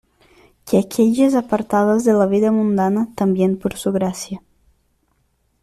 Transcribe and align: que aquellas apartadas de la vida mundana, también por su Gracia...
que 0.65 0.79
aquellas 0.79 1.35
apartadas 1.35 2.03
de 2.03 2.13
la 2.13 2.25
vida 2.25 2.51
mundana, 2.51 3.09
también 3.15 3.59
por 3.59 3.77
su 3.77 3.91
Gracia... 3.91 4.41